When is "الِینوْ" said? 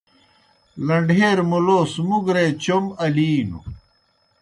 3.03-3.59